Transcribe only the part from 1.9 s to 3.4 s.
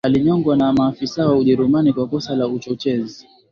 kwa kosa la uchochezi